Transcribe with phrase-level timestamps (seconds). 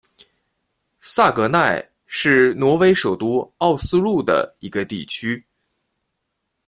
[0.97, 5.45] 萨格奈是挪威首都奥斯陆的一个地区。